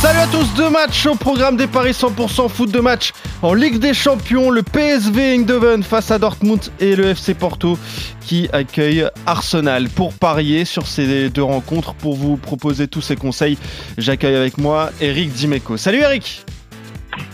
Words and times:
Salut 0.00 0.18
à 0.18 0.26
tous, 0.26 0.54
deux 0.54 0.70
matchs 0.70 1.06
au 1.06 1.14
programme 1.14 1.56
des 1.56 1.66
paris 1.66 1.92
100% 1.92 2.48
foot 2.48 2.70
de 2.70 2.80
match 2.80 3.12
en 3.42 3.54
Ligue 3.54 3.78
des 3.78 3.94
Champions. 3.94 4.50
Le 4.50 4.62
PSV 4.62 5.34
Eindhoven 5.34 5.82
face 5.82 6.10
à 6.10 6.18
Dortmund 6.18 6.60
et 6.80 6.96
le 6.96 7.06
FC 7.06 7.34
Porto 7.34 7.78
qui 8.20 8.48
accueille 8.52 9.06
Arsenal. 9.26 9.88
Pour 9.88 10.12
parier 10.14 10.64
sur 10.64 10.86
ces 10.86 11.30
deux 11.30 11.42
rencontres, 11.42 11.94
pour 11.94 12.16
vous 12.16 12.36
proposer 12.36 12.88
tous 12.88 13.00
ces 13.00 13.16
conseils, 13.16 13.58
j'accueille 13.98 14.36
avec 14.36 14.58
moi 14.58 14.90
Eric 15.00 15.32
Dimeco. 15.32 15.76
Salut 15.76 16.00
Eric 16.00 16.44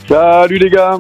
Salut 0.09 0.59
les 0.59 0.71
gars 0.71 0.99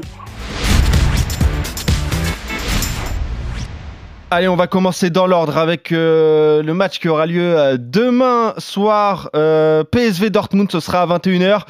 Allez, 4.30 4.46
on 4.46 4.56
va 4.56 4.66
commencer 4.66 5.08
dans 5.08 5.26
l'ordre 5.26 5.56
avec 5.56 5.90
euh, 5.90 6.62
le 6.62 6.74
match 6.74 6.98
qui 6.98 7.08
aura 7.08 7.24
lieu 7.24 7.58
euh, 7.58 7.78
demain 7.80 8.52
soir. 8.58 9.30
Euh, 9.34 9.84
PSV 9.84 10.28
Dortmund, 10.28 10.70
ce 10.70 10.80
sera 10.80 11.00
à 11.00 11.06
21h 11.06 11.62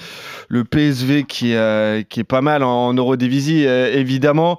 le 0.48 0.64
PSV 0.64 1.24
qui, 1.24 1.52
est 1.52 2.24
pas 2.26 2.40
mal 2.40 2.62
en, 2.64 2.94
Eurodivisie, 2.94 3.66
euh, 3.66 3.94
évidemment, 3.94 4.58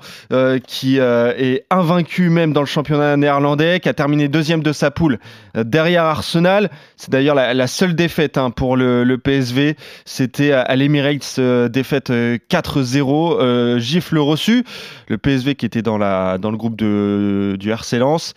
qui 0.68 0.98
est 0.98 1.66
invaincu 1.72 2.30
même 2.30 2.54
dans 2.54 2.62
le 2.62 2.68
championnat 2.68 3.18
néerlandais, 3.18 3.80
qui 3.80 3.90
a 3.90 3.94
terminé 3.96 4.28
deuxième 4.28 4.62
de 4.62 4.72
sa 4.72 4.92
poule 4.92 5.18
derrière 5.56 6.04
Arsenal. 6.04 6.70
C'est 6.96 7.10
d'ailleurs 7.10 7.34
la, 7.34 7.68
seule 7.68 7.96
défaite 7.96 8.38
hein, 8.38 8.52
pour 8.52 8.78
le, 8.78 9.18
PSV. 9.18 9.76
C'était 10.06 10.52
à 10.52 10.76
l'Emirates, 10.76 11.40
défaite 11.72 12.12
4-0, 12.12 13.80
gifle 13.80 14.20
reçu. 14.20 14.64
Le 15.08 15.18
PSV 15.18 15.56
qui 15.56 15.66
était 15.66 15.82
dans, 15.82 15.98
le 15.98 16.58
groupe 16.58 16.76
du 16.76 17.72
RC 17.72 17.89
Lens. 17.98 18.34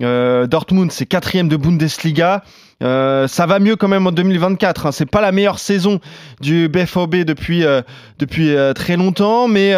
Dortmund, 0.00 0.90
c'est 0.90 1.06
quatrième 1.06 1.48
de 1.48 1.56
Bundesliga. 1.56 2.42
Euh, 2.82 3.28
ça 3.28 3.46
va 3.46 3.58
mieux 3.60 3.76
quand 3.76 3.88
même 3.88 4.06
en 4.06 4.12
2024. 4.12 4.86
Hein. 4.86 4.92
C'est 4.92 5.06
pas 5.10 5.20
la 5.20 5.32
meilleure 5.32 5.58
saison 5.58 6.00
du 6.40 6.68
BFOB 6.68 7.16
depuis, 7.16 7.64
euh, 7.64 7.82
euh, 8.38 8.72
très 8.72 8.96
longtemps, 8.96 9.48
mais, 9.48 9.74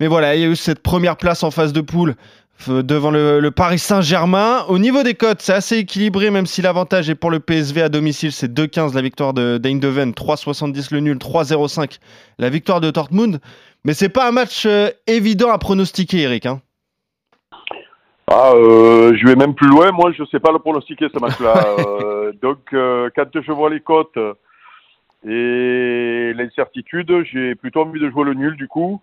mais 0.00 0.06
voilà, 0.06 0.34
il 0.34 0.42
y 0.42 0.44
a 0.44 0.48
eu 0.48 0.56
cette 0.56 0.80
première 0.80 1.16
place 1.16 1.42
en 1.42 1.50
phase 1.50 1.72
de 1.72 1.80
poule 1.80 2.16
devant 2.68 3.12
le, 3.12 3.50
Paris 3.50 3.78
Saint-Germain. 3.78 4.64
Au 4.68 4.78
niveau 4.78 5.04
des 5.04 5.14
cotes, 5.14 5.40
c'est 5.40 5.52
assez 5.52 5.76
équilibré, 5.76 6.30
même 6.30 6.46
si 6.46 6.60
l'avantage 6.60 7.08
est 7.08 7.14
pour 7.14 7.30
le 7.30 7.38
PSV 7.38 7.82
à 7.82 7.88
domicile. 7.88 8.32
C'est 8.32 8.52
2-15 8.52 8.94
la 8.94 9.02
victoire 9.02 9.32
de 9.32 9.58
d'Eindhoven, 9.58 10.10
3,70 10.10 10.88
le 10.90 11.00
nul, 11.00 11.18
3,05 11.18 11.98
la 12.38 12.50
victoire 12.50 12.80
de 12.80 12.90
Dortmund. 12.90 13.38
Mais 13.84 13.94
c'est 13.94 14.08
pas 14.08 14.26
un 14.26 14.32
match 14.32 14.66
évident 15.06 15.52
à 15.52 15.58
pronostiquer, 15.58 16.22
Eric. 16.22 16.46
Hein. 16.46 16.60
Ah, 18.30 18.52
euh, 18.54 19.14
je 19.16 19.26
vais 19.26 19.36
même 19.36 19.54
plus 19.54 19.68
loin. 19.68 19.90
Moi, 19.92 20.12
je 20.12 20.22
ne 20.22 20.26
sais 20.26 20.40
pas 20.40 20.52
le 20.52 20.58
pronostiquer 20.58 21.08
ce 21.12 21.18
match-là. 21.18 21.76
euh, 21.78 22.32
donc, 22.42 22.58
euh, 22.72 23.10
quand 23.14 23.40
je 23.40 23.52
vois 23.52 23.70
les 23.70 23.80
cotes 23.80 24.18
et 25.26 26.32
l'incertitude, 26.34 27.24
j'ai 27.24 27.54
plutôt 27.54 27.82
envie 27.82 28.00
de 28.00 28.10
jouer 28.10 28.24
le 28.24 28.34
nul 28.34 28.56
du 28.56 28.68
coup, 28.68 29.00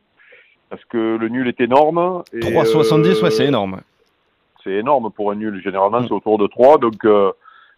parce 0.70 0.84
que 0.86 1.18
le 1.18 1.28
nul 1.30 1.48
est 1.48 1.60
énorme. 1.60 2.24
3,70, 2.34 3.24
ouais, 3.24 3.32
c'est 3.32 3.46
énorme. 3.46 3.82
C'est 4.64 4.74
énorme 4.74 5.12
pour 5.12 5.32
un 5.32 5.36
nul. 5.36 5.62
Généralement, 5.64 6.02
mm. 6.02 6.08
c'est 6.08 6.14
autour 6.14 6.38
de 6.38 6.48
3, 6.48 6.78
donc 6.78 7.06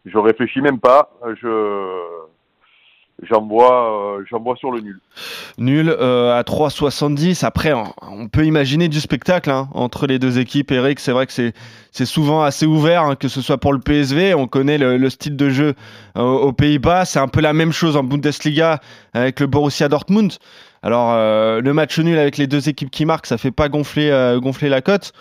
je 0.05 0.17
réfléchis 0.17 0.61
même 0.61 0.79
pas. 0.79 1.11
Je 1.41 1.97
J'envoie, 3.23 4.19
euh, 4.19 4.55
sur 4.57 4.71
le 4.71 4.79
nul. 4.79 4.99
Nul 5.57 5.89
euh, 5.89 6.37
à 6.37 6.43
3,70. 6.43 7.43
Après, 7.45 7.73
on, 7.73 8.27
peut 8.27 8.45
imaginer 8.45 8.89
du 8.89 8.99
spectacle 8.99 9.49
hein, 9.49 9.69
entre 9.73 10.05
les 10.05 10.19
deux 10.19 10.37
équipes. 10.37 10.71
Eric, 10.71 10.99
c'est 10.99 11.11
vrai 11.11 11.25
que 11.25 11.33
c'est, 11.33 11.53
souvent 12.05 12.43
assez 12.43 12.67
ouvert, 12.67 13.03
hein, 13.03 13.15
que 13.15 13.27
ce 13.27 13.41
soit 13.41 13.57
pour 13.57 13.73
le 13.73 13.79
PSV. 13.79 14.35
On 14.35 14.47
connaît 14.47 14.77
le, 14.77 15.09
style 15.09 15.35
de 15.35 15.49
jeu 15.49 15.73
euh, 16.15 16.21
aux 16.21 16.53
Pays-Bas. 16.53 17.05
C'est 17.05 17.17
un 17.17 17.27
peu 17.27 17.41
la 17.41 17.53
même 17.53 17.71
chose 17.71 17.97
en 17.97 18.03
Bundesliga 18.03 18.81
avec 19.13 19.39
le 19.39 19.47
Borussia 19.47 19.89
Dortmund. 19.89 20.33
Alors, 20.83 21.15
le 21.15 21.73
match 21.73 21.97
nul 21.97 22.19
avec 22.19 22.37
les 22.37 22.45
deux 22.45 22.69
équipes 22.69 22.91
qui 22.91 23.05
marquent, 23.05 23.25
ça 23.25 23.39
fait 23.39 23.51
pas 23.51 23.67
gonfler, 23.67 24.37
gonfler 24.41 24.69
la 24.69 24.81
cote. 24.81 25.11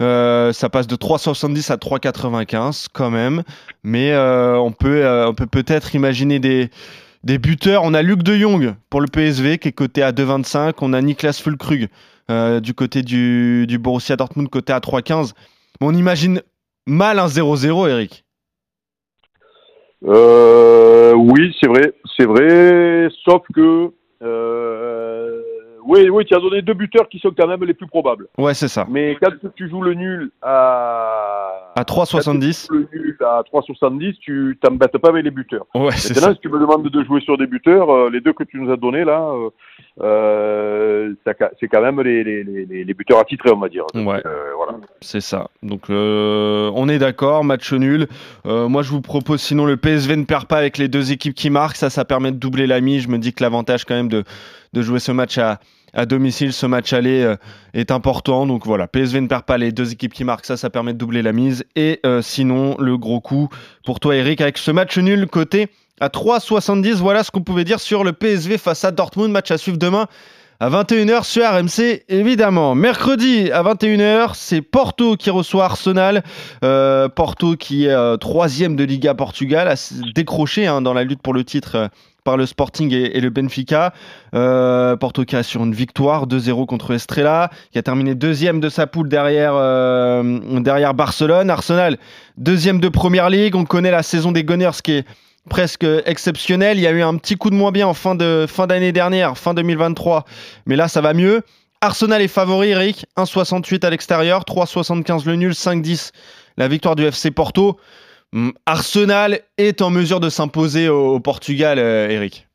ça 0.00 0.68
passe 0.68 0.88
de 0.88 0.96
3,70 0.96 1.72
à 1.72 1.76
3,95 1.76 2.88
quand 2.92 3.10
même. 3.10 3.44
Mais 3.84 4.14
on 4.16 4.72
peut, 4.72 5.06
on 5.26 5.32
peut 5.32 5.46
peut-être 5.46 5.94
imaginer 5.94 6.40
des 6.40 6.70
des 7.26 7.38
buteurs, 7.38 7.82
on 7.82 7.92
a 7.92 8.02
Luc 8.02 8.22
de 8.22 8.36
Jong 8.36 8.76
pour 8.88 9.00
le 9.00 9.08
PSV 9.08 9.58
qui 9.58 9.68
est 9.68 9.72
coté 9.72 10.00
à 10.00 10.12
2,25. 10.12 10.74
On 10.80 10.92
a 10.92 11.02
Niklas 11.02 11.40
Fulkrug 11.42 11.88
euh, 12.30 12.60
du 12.60 12.72
côté 12.72 13.02
du, 13.02 13.66
Borussia 13.80 14.14
Dortmund 14.14 14.48
coté 14.48 14.72
à 14.72 14.78
3,15. 14.78 15.32
On 15.80 15.92
imagine 15.92 16.40
mal 16.86 17.18
un 17.18 17.26
0-0, 17.26 17.90
Eric. 17.90 18.24
Euh, 20.04 21.14
oui, 21.14 21.52
c'est 21.60 21.66
vrai, 21.66 21.92
c'est 22.16 22.26
vrai, 22.26 23.08
sauf 23.24 23.42
que 23.52 23.90
oui, 25.86 26.08
oui, 26.08 26.24
tu 26.24 26.34
as 26.34 26.40
donné 26.40 26.62
deux 26.62 26.74
buteurs 26.74 27.08
qui 27.08 27.18
sont 27.18 27.32
quand 27.36 27.46
même 27.46 27.62
les 27.64 27.74
plus 27.74 27.86
probables. 27.86 28.26
Ouais, 28.36 28.54
c'est 28.54 28.68
ça. 28.68 28.86
Mais 28.90 29.16
quand 29.20 29.30
tu 29.54 29.68
joues 29.68 29.82
le 29.82 29.94
nul 29.94 30.30
à. 30.42 31.72
À 31.76 31.82
3,70. 31.82 32.68
Le 32.72 32.88
nul 32.92 33.16
à 33.20 33.42
3,70, 33.52 34.16
tu 34.18 34.58
t'embêtes 34.60 34.96
pas 34.98 35.10
avec 35.10 35.24
les 35.24 35.30
buteurs. 35.30 35.66
Ouais, 35.74 35.92
c'est 35.92 36.14
ça. 36.14 36.32
si 36.32 36.40
tu 36.40 36.48
me 36.48 36.58
demandes 36.58 36.88
de 36.88 37.04
jouer 37.04 37.20
sur 37.20 37.38
des 37.38 37.46
buteurs, 37.46 37.90
euh, 37.90 38.10
les 38.10 38.20
deux 38.20 38.32
que 38.32 38.44
tu 38.44 38.58
nous 38.58 38.72
as 38.72 38.76
donnés 38.76 39.04
là, 39.04 39.20
euh, 39.20 39.50
euh 40.02 41.14
c'est 41.60 41.68
quand 41.68 41.82
même 41.82 42.00
les, 42.00 42.24
les, 42.24 42.44
les, 42.44 42.84
les, 42.84 42.94
buteurs 42.94 43.18
attitrés, 43.18 43.50
on 43.52 43.58
va 43.58 43.68
dire. 43.68 43.84
ouais. 43.94 44.22
Voilà. 44.56 44.78
C'est 45.00 45.20
ça. 45.20 45.48
Donc, 45.62 45.84
on 45.88 46.88
est 46.88 46.98
d'accord, 46.98 47.44
match 47.44 47.72
nul. 47.72 48.08
moi, 48.44 48.82
je 48.82 48.90
vous 48.90 49.02
propose 49.02 49.40
sinon 49.40 49.66
le 49.66 49.76
PSV 49.76 50.16
ne 50.16 50.24
perd 50.24 50.46
pas 50.46 50.58
avec 50.58 50.78
les 50.78 50.88
deux 50.88 51.12
équipes 51.12 51.34
qui 51.34 51.50
marquent. 51.50 51.76
Ça, 51.76 51.90
ça 51.90 52.04
permet 52.04 52.32
de 52.32 52.38
doubler 52.38 52.66
la 52.66 52.80
mise. 52.80 53.02
Je 53.02 53.08
me 53.08 53.18
dis 53.18 53.32
que 53.32 53.42
l'avantage 53.42 53.84
quand 53.84 53.94
même 53.94 54.08
de, 54.08 54.24
de 54.72 54.82
jouer 54.82 54.98
ce 54.98 55.12
match 55.12 55.38
à 55.38 55.60
à 55.92 56.06
domicile, 56.06 56.52
ce 56.52 56.66
match 56.66 56.92
aller 56.92 57.22
euh, 57.22 57.36
est 57.74 57.90
important. 57.90 58.46
Donc 58.46 58.66
voilà, 58.66 58.86
PSV 58.86 59.20
ne 59.20 59.26
perd 59.26 59.44
pas 59.44 59.58
les 59.58 59.72
deux 59.72 59.92
équipes 59.92 60.12
qui 60.12 60.24
marquent, 60.24 60.46
ça, 60.46 60.56
ça 60.56 60.70
permet 60.70 60.92
de 60.92 60.98
doubler 60.98 61.22
la 61.22 61.32
mise. 61.32 61.64
Et 61.74 62.00
euh, 62.04 62.22
sinon, 62.22 62.76
le 62.78 62.98
gros 62.98 63.20
coup 63.20 63.48
pour 63.84 64.00
toi, 64.00 64.16
Eric, 64.16 64.40
avec 64.40 64.58
ce 64.58 64.70
match 64.70 64.98
nul 64.98 65.26
côté 65.26 65.68
à 66.00 66.08
3,70. 66.08 66.94
Voilà 66.94 67.24
ce 67.24 67.30
qu'on 67.30 67.42
pouvait 67.42 67.64
dire 67.64 67.80
sur 67.80 68.04
le 68.04 68.12
PSV 68.12 68.58
face 68.58 68.84
à 68.84 68.90
Dortmund. 68.90 69.30
Match 69.30 69.50
à 69.50 69.58
suivre 69.58 69.78
demain 69.78 70.06
à 70.58 70.70
21h 70.70 71.24
sur 71.24 71.44
RMC, 71.44 72.04
évidemment. 72.08 72.74
Mercredi 72.74 73.50
à 73.52 73.62
21h, 73.62 74.30
c'est 74.34 74.62
Porto 74.62 75.16
qui 75.16 75.28
reçoit 75.28 75.66
Arsenal. 75.66 76.24
Euh, 76.64 77.10
Porto 77.10 77.56
qui 77.56 77.86
est 77.86 78.18
troisième 78.18 78.74
de 78.74 78.84
Liga 78.84 79.14
Portugal, 79.14 79.68
a 79.68 79.74
décroché 80.14 80.66
hein, 80.66 80.80
dans 80.80 80.94
la 80.94 81.04
lutte 81.04 81.20
pour 81.20 81.34
le 81.34 81.44
titre 81.44 81.90
par 82.26 82.36
le 82.36 82.44
Sporting 82.44 82.92
et, 82.92 83.20
le 83.20 83.30
Benfica. 83.30 83.94
Euh, 84.34 84.96
Porto 84.96 85.24
qui 85.24 85.36
a 85.36 85.44
sur 85.44 85.62
une 85.62 85.72
victoire 85.72 86.26
2-0 86.26 86.66
contre 86.66 86.92
Estrella, 86.92 87.50
qui 87.70 87.78
a 87.78 87.82
terminé 87.82 88.16
deuxième 88.16 88.58
de 88.58 88.68
sa 88.68 88.88
poule 88.88 89.08
derrière, 89.08 89.52
euh, 89.54 90.60
derrière 90.60 90.92
Barcelone. 90.92 91.48
Arsenal, 91.48 91.98
deuxième 92.36 92.80
de 92.80 92.88
Première 92.88 93.30
Ligue. 93.30 93.54
On 93.54 93.64
connaît 93.64 93.92
la 93.92 94.02
saison 94.02 94.32
des 94.32 94.42
Gunners 94.42 94.82
qui 94.82 94.92
est 94.92 95.04
presque 95.48 95.86
exceptionnelle. 96.04 96.78
Il 96.78 96.82
y 96.82 96.88
a 96.88 96.90
eu 96.90 97.02
un 97.02 97.14
petit 97.16 97.36
coup 97.36 97.48
de 97.48 97.54
moins 97.54 97.70
bien 97.70 97.86
en 97.86 97.94
fin 97.94 98.16
de 98.16 98.46
fin 98.48 98.66
d'année 98.66 98.90
dernière, 98.90 99.38
fin 99.38 99.54
2023, 99.54 100.24
mais 100.66 100.74
là 100.74 100.88
ça 100.88 101.00
va 101.00 101.14
mieux. 101.14 101.42
Arsenal 101.80 102.20
est 102.20 102.28
favori, 102.28 102.70
Eric. 102.70 103.06
1,68 103.16 103.86
à 103.86 103.90
l'extérieur, 103.90 104.42
3,75 104.42 105.26
le 105.26 105.36
nul, 105.36 105.52
5,10 105.52 106.10
la 106.56 106.66
victoire 106.66 106.96
du 106.96 107.04
FC 107.04 107.30
Porto. 107.30 107.78
Arsenal 108.66 109.40
est 109.56 109.82
en 109.82 109.90
mesure 109.90 110.20
de 110.20 110.28
s'imposer 110.28 110.88
au, 110.88 111.20
Portugal, 111.20 111.78
euh, 111.78 112.08
Eric? 112.08 112.46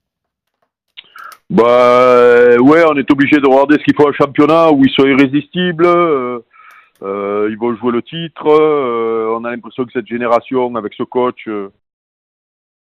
Bah 1.49 1.63
euh, 1.65 2.57
ouais, 2.59 2.83
on 2.89 2.95
est 2.95 3.11
obligé 3.11 3.37
de 3.37 3.47
regarder 3.47 3.77
ce 3.77 3.83
qu'il 3.83 3.95
faut 3.95 4.07
un 4.07 4.13
championnat 4.13 4.71
où 4.71 4.85
ils 4.85 4.91
sont 4.91 5.05
irrésistibles. 5.05 5.85
Euh, 5.85 7.47
ils 7.49 7.57
vont 7.57 7.75
jouer 7.75 7.91
le 7.91 8.01
titre. 8.01 8.45
on 8.45 9.43
a 9.43 9.51
l'impression 9.51 9.85
que 9.85 9.91
cette 9.91 10.07
génération, 10.07 10.75
avec 10.75 10.93
ce 10.93 11.03
coach, 11.03 11.49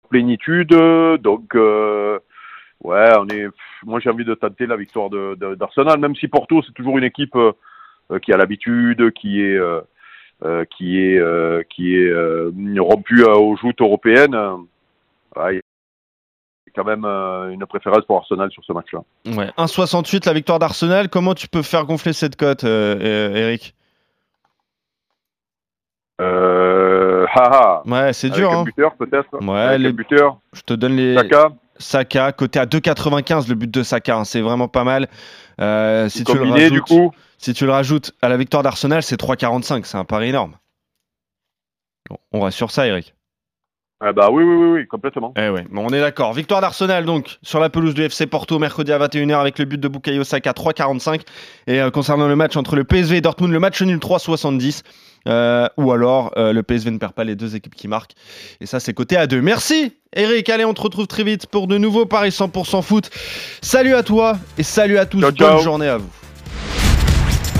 plénitude. 0.10 0.76
Donc 1.22 1.54
ouais, 1.56 3.10
on 3.18 3.28
est. 3.30 3.48
Moi, 3.84 4.00
j'ai 4.00 4.12
envie 4.12 4.26
de 4.26 4.36
tenter 4.36 4.68
la 4.68 4.76
victoire 4.76 5.10
d'Arsenal, 5.10 6.00
même 6.00 6.16
si 6.16 6.28
Porto 6.28 6.62
c'est 6.62 6.74
toujours 6.74 7.00
une 7.00 7.04
équipe 7.04 7.38
qui 8.22 8.32
a 8.32 8.38
l'habitude, 8.38 9.12
qui 9.14 9.42
est 9.42 9.58
euh, 10.44 10.66
qui 10.78 11.00
est 11.00 11.18
euh, 11.20 11.64
qui 11.70 11.96
est 11.96 12.10
euh, 12.10 12.52
rompu 12.80 13.24
aux 13.24 13.56
joutes 13.58 13.80
européennes. 13.82 14.36
Ouais, 15.36 15.62
quand 16.76 16.86
même 16.86 17.04
une 17.06 17.66
préférence 17.66 18.06
pour 18.06 18.18
Arsenal 18.18 18.50
sur 18.52 18.64
ce 18.64 18.72
match-là. 18.72 19.02
Ouais, 19.26 19.50
1,68 19.58 20.26
la 20.26 20.34
victoire 20.34 20.58
d'Arsenal. 20.60 21.10
Comment 21.10 21.34
tu 21.36 21.48
peux 21.50 21.62
faire 21.64 21.86
gonfler 21.86 22.14
cette 22.14 22.36
cote, 22.38 22.64
Eric? 22.64 23.76
Euh, 26.22 27.26
haha. 27.34 27.82
Ouais, 27.86 28.14
c'est 28.14 28.30
dur. 28.30 28.52
un 28.52 28.60
Hein. 28.60 28.64
buteur 28.64 28.96
peut-être. 28.96 29.44
Ouais, 29.44 29.60
Avec 29.60 29.80
les- 29.82 29.90
un 29.90 29.94
buteur. 29.94 30.38
Je 30.54 30.62
te 30.62 30.74
donne 30.74 30.96
les. 30.96 31.16
Saka. 31.16 31.50
Saka, 31.78 32.32
côté 32.32 32.60
à 32.60 32.66
2,95 32.68 33.50
le 33.50 33.56
but 33.56 33.72
de 33.72 33.82
Saka, 33.82 34.18
hein, 34.18 34.24
c'est 34.24 34.42
vraiment 34.42 34.68
pas 34.68 34.84
mal. 34.84 35.08
Euh, 35.60 36.10
si, 36.10 36.24
tu 36.24 36.32
le 36.34 36.40
combiné 36.40 36.64
rajoutes, 36.68 36.74
du 36.74 36.82
coup. 36.82 37.12
Si 37.42 37.54
tu 37.54 37.66
le 37.66 37.72
rajoutes 37.72 38.12
à 38.22 38.30
la 38.30 38.38
victoire 38.38 38.62
d'Arsenal, 38.62 39.02
c'est 39.02 39.20
3,45, 39.20 39.84
c'est 39.84 39.98
un 39.98 40.06
pari 40.06 40.30
énorme. 40.30 40.58
Bon, 42.10 42.18
on 42.32 42.42
reste 42.42 42.58
sur 42.58 42.70
ça, 42.70 42.86
Eric. 42.86 43.16
Ah 44.04 44.14
bah 44.14 44.30
oui, 44.32 44.44
oui, 44.44 44.56
oui, 44.56 44.80
oui, 44.80 44.88
complètement. 44.88 45.34
Eh 45.38 45.50
ouais, 45.50 45.66
bon, 45.70 45.86
on 45.88 45.94
est 45.94 46.00
d'accord. 46.00 46.34
Victoire 46.34 46.62
d'Arsenal 46.62 47.06
donc 47.06 47.38
sur 47.44 47.60
la 47.60 47.70
pelouse 47.70 47.94
du 47.94 48.02
FC 48.02 48.26
Porto 48.26 48.58
mercredi 48.58 48.92
à 48.92 48.98
21h 48.98 49.40
avec 49.40 49.60
le 49.60 49.66
but 49.66 49.80
de 49.80 49.88
Bukayo 49.88 50.24
Saka 50.24 50.54
3,45. 50.54 51.22
Et 51.68 51.80
euh, 51.80 51.92
concernant 51.92 52.28
le 52.28 52.36
match 52.36 52.58
entre 52.58 52.76
le 52.76 52.84
PSV 52.84 53.18
et 53.18 53.22
Dortmund, 53.22 53.54
le 53.54 53.60
match 53.60 53.82
nul 53.82 53.98
3,70. 53.98 54.82
Euh, 55.28 55.68
ou 55.78 55.92
alors 55.92 56.32
euh, 56.38 56.52
le 56.52 56.64
PSV 56.64 56.90
ne 56.90 56.98
perd 56.98 57.14
pas 57.14 57.24
les 57.24 57.36
deux 57.36 57.56
équipes 57.56 57.76
qui 57.76 57.88
marquent. 57.88 58.14
Et 58.60 58.66
ça, 58.66 58.80
c'est 58.80 58.94
côté 58.96 59.18
à 59.18 59.28
2. 59.28 59.40
Merci 59.40 59.96
Eric. 60.16 60.50
Allez, 60.50 60.66
on 60.66 60.74
te 60.74 60.82
retrouve 60.82 61.06
très 61.06 61.24
vite 61.24 61.46
pour 61.46 61.68
de 61.68 61.78
nouveaux 61.78 62.08
paris 62.08 62.30
100% 62.30 62.82
foot. 62.82 63.12
Salut 63.62 63.94
à 63.94 64.02
toi 64.02 64.38
et 64.58 64.64
salut 64.64 64.98
à 64.98 65.06
tous. 65.06 65.22
Ciao, 65.22 65.32
Bonne 65.56 65.64
journée 65.64 65.88
à 65.88 65.98
vous. 65.98 66.21